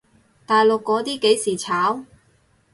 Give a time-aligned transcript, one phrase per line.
[0.47, 2.03] 大陸嗰啲幾時炒？